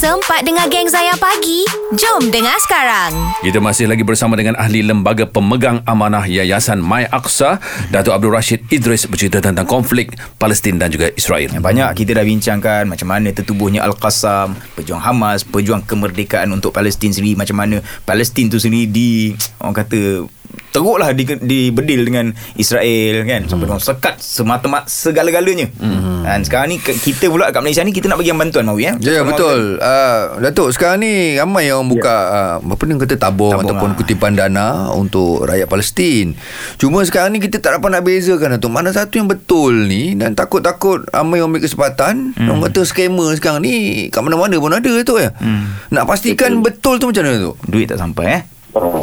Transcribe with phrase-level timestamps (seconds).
[0.00, 1.68] Sempat dengar geng Zayan pagi?
[1.92, 3.12] Jom dengar sekarang.
[3.44, 7.60] Kita masih lagi bersama dengan ahli lembaga pemegang amanah Yayasan My Aqsa,
[7.92, 11.52] Datuk Abdul Rashid Idris bercerita tentang konflik Palestin dan juga Israel.
[11.52, 17.36] Banyak kita dah bincangkan macam mana tertubuhnya Al-Qassam, pejuang Hamas, pejuang kemerdekaan untuk Palestin sendiri,
[17.36, 20.24] macam mana Palestin tu sendiri di orang kata
[20.70, 23.82] teruklah di, di bedil dengan Israel kan sampai hmm.
[23.82, 26.22] sekat semata-mata segala-galanya hmm.
[26.22, 28.94] dan sekarang ni kita pula kat Malaysia ni kita nak bagi bantuan Mawi eh?
[29.02, 32.62] ya yeah, betul uh, Datuk sekarang ni ramai yang buka yeah.
[32.62, 33.96] uh, apa ni kata tabung, tabung ataupun lah.
[33.98, 36.38] kutipan dana untuk rakyat Palestin
[36.78, 40.38] cuma sekarang ni kita tak dapat nak bezakan Datuk mana satu yang betul ni dan
[40.38, 42.46] takut-takut ramai yang ambil kesempatan hmm.
[42.46, 45.90] orang kata scammer sekarang ni kat mana-mana pun ada Datuk ya hmm.
[45.90, 46.94] nak pastikan betul.
[46.94, 48.42] betul tu macam mana Datuk duit tak sampai eh
[48.78, 49.02] oh.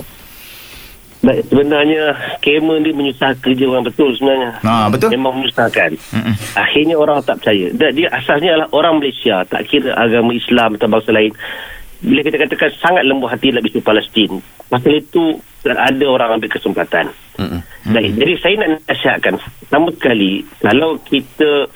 [1.28, 4.64] Baik, sebenarnya skamer ni menyusah kerja orang betul sebenarnya.
[4.64, 5.12] Ha, betul.
[5.12, 5.92] Memang menyusahkan.
[6.16, 6.34] Mm-mm.
[6.56, 7.68] Akhirnya orang tak percaya.
[7.76, 11.36] Dan dia asasnya adalah orang Malaysia, tak kira agama Islam atau bangsa lain.
[12.00, 14.40] Bila kita katakan sangat lembu hati nak bisnis Palestin.
[14.72, 15.36] Pasal itu
[15.68, 17.12] ada orang ambil kesempatan.
[17.36, 17.60] Mm-mm.
[17.92, 19.36] Baik, jadi saya nak nasihatkan.
[19.68, 21.68] Pertama sekali, kalau kita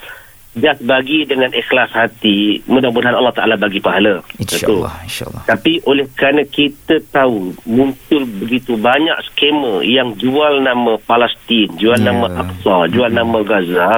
[0.51, 6.43] just bagi dengan ikhlas hati mudah-mudahan Allah Ta'ala bagi pahala insyaAllah insya tapi oleh kerana
[6.43, 12.11] kita tahu muncul begitu banyak skema yang jual nama Palestin jual yeah.
[12.11, 13.23] nama Aqsa jual mm-hmm.
[13.23, 13.89] nama Gaza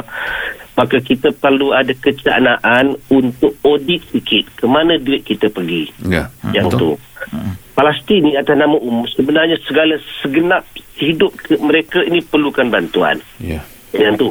[0.74, 6.30] maka kita perlu ada kecanaan untuk audit sikit ke mana duit kita pergi yeah.
[6.54, 6.78] yang Betul.
[6.78, 6.92] tu
[7.34, 7.54] mm-hmm.
[7.74, 10.70] Palestin ni atas nama umum sebenarnya segala segenap
[11.02, 11.34] hidup
[11.66, 13.66] mereka ini perlukan bantuan yeah.
[13.98, 14.30] yang tu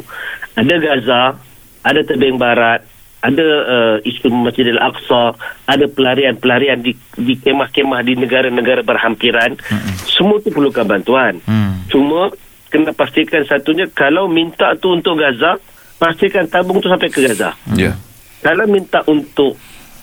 [0.55, 1.51] ada Gaza
[1.83, 2.83] ada tebing barat,
[3.23, 5.39] ada uh, isu Masjid Al-Aqsa,
[5.71, 9.55] ada pelarian-pelarian di, di kemah-kemah di negara-negara berhampiran.
[9.63, 9.95] Hmm.
[10.07, 11.39] Semua tu perlukan bantuan.
[11.47, 11.87] Hmm.
[11.87, 12.35] Cuma
[12.67, 15.55] kena pastikan satunya kalau minta tu untuk Gaza,
[16.03, 17.55] pastikan tabung tu sampai ke Gaza.
[17.79, 17.95] Ya.
[17.95, 17.95] Yeah.
[18.43, 19.55] Kalau minta untuk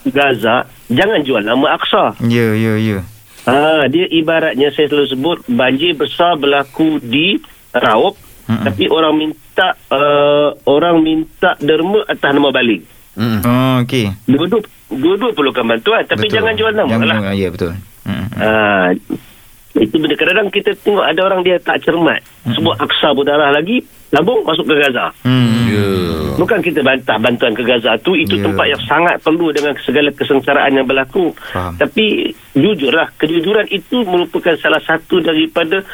[0.08, 2.16] Gaza, jangan jual nama Aqsa.
[2.24, 2.92] Ya, yeah, ya, yeah, ya.
[2.96, 3.02] Yeah.
[3.40, 7.40] Ha, dia ibaratnya saya selalu sebut banjir besar berlaku di
[7.72, 8.12] Raub
[8.44, 8.68] Mm-mm.
[8.68, 9.49] tapi orang minta
[9.92, 12.80] uh, orang minta derma atas nama balik.
[13.14, 13.40] Hmm.
[13.42, 14.08] Oh, okey.
[14.24, 14.60] Dua-dua
[14.90, 16.34] dua-dua perlukan bantuan tapi betul.
[16.40, 17.18] jangan jual nama jangan, lah.
[17.34, 17.72] Ya betul.
[18.06, 18.26] Hmm.
[18.38, 18.88] Uh,
[19.78, 22.20] itu benda kadang-kadang kita tengok ada orang dia tak cermat.
[22.42, 22.54] Hmm.
[22.58, 23.78] Sebut aksa berdarah lagi,
[24.10, 25.14] tabung masuk ke Gaza.
[25.22, 25.70] Hmm.
[25.70, 26.34] Yeah.
[26.42, 28.50] Bukan kita bantah bantuan ke Gaza tu, itu yeah.
[28.50, 31.30] tempat yang sangat perlu dengan segala kesengsaraan yang berlaku.
[31.54, 31.78] Faham.
[31.78, 35.86] Tapi jujurlah, kejujuran itu merupakan salah satu daripada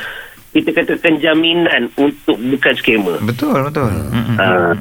[0.56, 3.20] kita katakan jaminan untuk bukan skema.
[3.20, 3.92] Betul, betul.
[3.92, 4.36] Hmm.
[4.40, 4.72] Uh,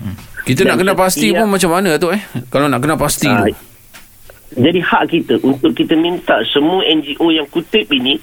[0.48, 2.22] kita nak kena pasti pun macam mana tu eh?
[2.48, 3.52] Kalau nak kena pasti uh, tu.
[4.56, 8.16] Jadi hak kita untuk kita minta semua NGO yang kutip ini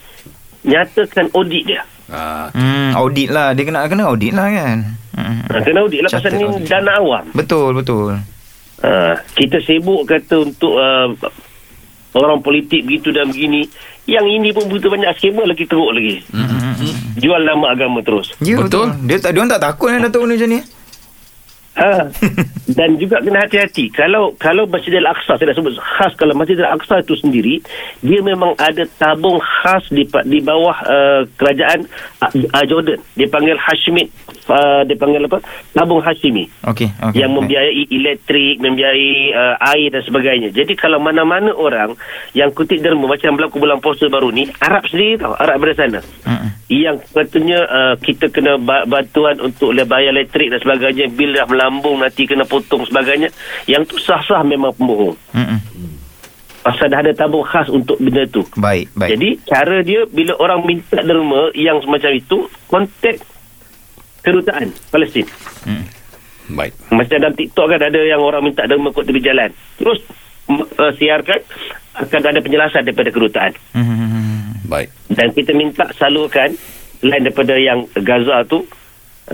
[0.64, 1.84] nyatakan audit dia.
[2.08, 3.52] Uh, hmm, audit lah.
[3.52, 4.78] Dia kena kena audit lah kan.
[5.12, 5.44] Hmm.
[5.60, 7.24] Kena audit lah pasal ni dana awam.
[7.36, 8.16] Betul, betul.
[8.80, 11.12] Uh, kita sibuk kata untuk uh,
[12.16, 13.68] orang politik begitu dan begini.
[14.02, 16.26] Yang ini pun butuh banyak skema lagi teruk lagi.
[16.34, 17.22] Mm-hmm.
[17.22, 18.34] Jual nama agama terus.
[18.42, 18.90] Ya, betul.
[18.90, 19.06] betul.
[19.06, 20.60] Dia tak dia tak takut yang Datuk ni macam ni.
[21.72, 22.12] Ha.
[22.78, 23.88] Dan juga kena hati-hati.
[23.92, 27.64] Kalau kalau Masjid Al-Aqsa saya dah sebut khas kalau Masjid Al-Aqsa itu sendiri
[28.04, 31.88] dia memang ada tabung khas di di bawah uh, kerajaan
[32.20, 33.00] uh, Jordan.
[33.16, 34.12] Dia panggil Hashimid
[34.48, 35.38] uh, dia panggil apa?
[35.74, 36.48] Tabung Hashimi.
[36.66, 40.48] Okey, okay, Yang membiayai elektrik, membiayai uh, air dan sebagainya.
[40.50, 41.94] Jadi kalau mana-mana orang
[42.34, 46.00] yang kutip derma macam berlaku bulan puasa baru ni, Arab sendiri tahu, Arab dari sana.
[46.02, 46.50] Uh-uh.
[46.72, 48.56] Yang katanya uh, kita kena
[48.88, 53.30] bantuan untuk bayar elektrik dan sebagainya, bil dah lambung nanti kena potong sebagainya
[53.70, 55.14] yang tu sah-sah memang pembohong.
[55.30, 55.72] Mm
[56.62, 58.46] pasal dah ada tabung khas untuk benda tu.
[58.54, 59.10] Baik, baik.
[59.18, 63.18] Jadi cara dia bila orang minta derma yang semacam itu kontak
[64.22, 65.26] kedutaan Palestin.
[65.66, 65.84] Mm.
[66.54, 66.72] baik.
[66.94, 69.50] Macam dalam TikTok kan ada yang orang minta derma kot tepi jalan.
[69.74, 69.98] Terus
[70.54, 71.42] uh, siarkan
[71.98, 73.52] akan ada penjelasan daripada kedutaan.
[73.74, 74.70] Mm.
[74.70, 74.88] baik.
[75.10, 76.54] Dan kita minta salurkan
[77.02, 78.62] lain daripada yang Gaza tu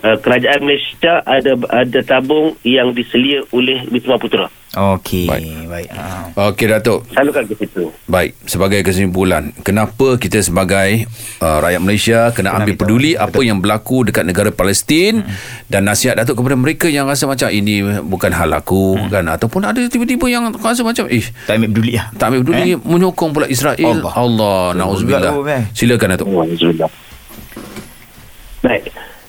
[0.03, 4.49] uh, kerajaan Malaysia ada ada tabung yang diselia oleh Wisma Putra.
[4.79, 5.65] Okey, baik.
[5.65, 5.89] baik.
[5.97, 6.05] Ha.
[6.53, 7.09] Okey Datuk.
[7.17, 7.89] Salukan ke situ.
[8.05, 11.09] Baik, sebagai kesimpulan, kenapa kita sebagai
[11.41, 13.25] uh, rakyat Malaysia kena, kena ambil peduli tahu.
[13.25, 13.49] apa Betul.
[13.49, 15.67] yang berlaku dekat negara Palestin hmm.
[15.73, 19.09] dan nasihat Datuk kepada mereka yang rasa macam ini bukan hal aku hmm.
[19.09, 22.07] kan ataupun ada tiba-tiba yang rasa macam eh tak ambil peduli lah.
[22.13, 22.77] Tak ambil peduli eh?
[22.77, 24.05] menyokong pula Israel.
[24.05, 25.33] Allah, Allah nauzubillah.
[25.73, 26.29] Silakan Datuk.
[26.29, 27.08] Baik.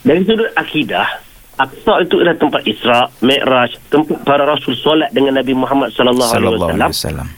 [0.09, 1.05] Dari sudut akidah,
[1.61, 6.81] Aqsa itu adalah tempat Isra, Mi'raj, tempat para rasul solat dengan Nabi Muhammad sallallahu alaihi
[6.81, 7.29] wasallam.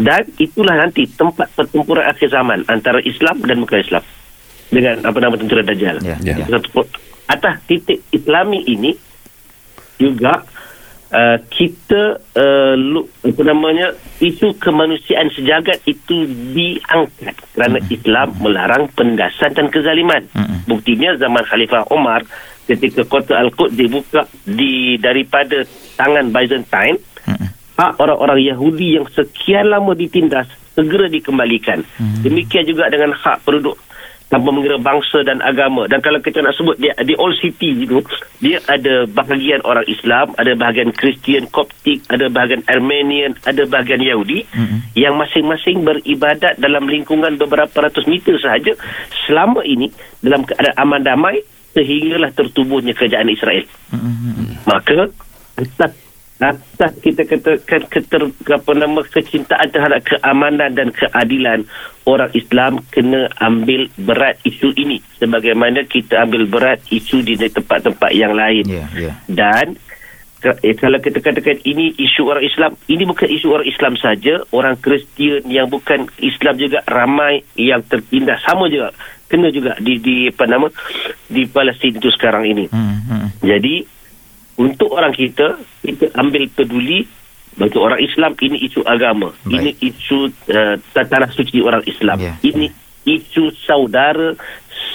[0.00, 4.02] Dan itulah nanti tempat pertempuran akhir zaman antara Islam dan bukan Islam.
[4.72, 6.00] Dengan apa nama tentera Dajjal.
[6.00, 6.48] Ya, ya.
[7.28, 8.96] Atas titik Islami ini
[10.00, 10.48] juga
[11.14, 17.94] uh, kita uh, lu, apa namanya isu kemanusiaan sejagat itu diangkat kerana Hmm.
[17.94, 20.26] Islam melarang penindasan dan kezaliman.
[20.66, 22.26] Buktinya zaman Khalifah Omar
[22.66, 25.62] ketika kota Al-Quds dibuka di daripada
[25.94, 26.98] tangan Byzantine
[27.74, 31.82] hak orang-orang Yahudi yang sekian lama ditindas segera dikembalikan.
[32.22, 33.76] Demikian juga dengan hak penduduk
[34.28, 35.86] tanpa mengira bangsa dan agama.
[35.86, 38.02] Dan kalau kita nak sebut dia di Old City itu,
[38.40, 44.44] dia ada bahagian orang Islam, ada bahagian Kristian, Koptik, ada bahagian Armenian, ada bahagian Yahudi
[44.98, 48.74] yang masing-masing beribadat dalam lingkungan beberapa ratus meter sahaja
[49.26, 49.88] selama ini
[50.20, 51.36] dalam keadaan aman damai
[51.74, 53.66] sehinggalah tertubuhnya kerajaan Israel.
[54.64, 55.10] Maka
[55.54, 56.03] atas
[56.52, 61.64] atas kita katakan keter, apa nama kecintaan terhadap keamanan dan keadilan
[62.04, 65.00] orang Islam kena ambil berat isu ini.
[65.16, 68.64] Sebagaimana kita ambil berat isu di tempat-tempat yang lain.
[68.68, 69.12] Ya, ya.
[69.30, 69.78] dan
[70.44, 74.44] eh, kalau kita katakan ini isu orang Islam ini bukan isu orang Islam saja.
[74.52, 78.44] Orang Kristian yang bukan Islam juga ramai yang tertindas.
[78.44, 78.92] Sama juga
[79.30, 80.68] kena juga di di apa nama
[81.26, 82.68] di Palestin itu sekarang ini.
[82.68, 83.26] Hmm, hmm.
[83.40, 83.93] jadi
[84.60, 87.06] untuk orang kita kita ambil peduli
[87.54, 89.30] bagi orang Islam ini isu agama.
[89.46, 89.54] Baik.
[89.54, 90.18] ini isu
[90.50, 92.18] uh, tanah suci orang Islam.
[92.18, 92.70] Ya, ini
[93.06, 94.34] isu saudara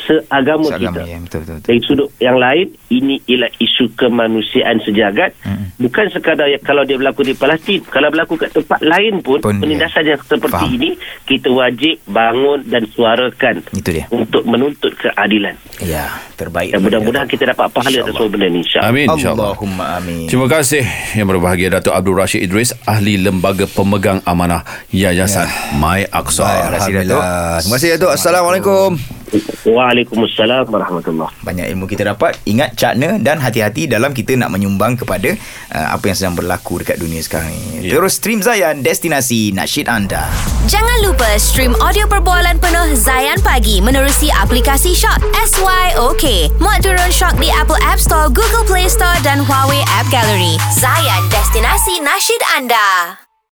[0.10, 1.68] seagama, Seagama, kita ya, betul, betul, betul.
[1.68, 5.78] dari sudut yang lain ini ialah isu kemanusiaan sejagat Mm.
[5.80, 9.56] bukan sekadar ya, kalau dia berlaku di Palestin kalau berlaku kat tempat lain pun, Pun,
[9.56, 10.10] penindasan ya.
[10.10, 10.74] yang seperti Faham.
[10.74, 10.90] ini
[11.24, 14.06] kita wajib bangun dan suarakan Itu dia.
[14.10, 16.72] untuk menuntut keadilan Ya, terbaik.
[16.72, 19.48] dan mudah-mudahan kita dapat pahala atas semua benda ini insyaAllah Amin insyaAllah.
[19.54, 20.26] Allahumma amin.
[20.26, 20.84] Terima kasih
[21.14, 25.46] yang berbahagia Datuk Abdul Rashid Idris ahli lembaga pemegang amanah Yayasan
[25.76, 26.42] My Aqsa.
[26.42, 27.22] Baik, Terima kasih, Datuk.
[27.62, 28.12] Terima kasih Datuk.
[28.12, 29.19] Assalamualaikum.
[29.66, 35.36] Waalaikumsalam warahmatullahi Banyak ilmu kita dapat Ingat cakna Dan hati-hati dalam kita nak menyumbang kepada
[35.74, 37.96] uh, Apa yang sedang berlaku dekat dunia sekarang ni Ya.
[37.96, 40.28] Terus stream Zayan Destinasi nasyid anda
[40.68, 46.60] Jangan lupa stream audio perbualan penuh Zayan Pagi menerusi aplikasi Shock SYOK.
[46.60, 50.60] Muat turun Shock di Apple App Store, Google Play Store dan Huawei App Gallery.
[50.76, 53.29] Zayan, destinasi nasyid anda.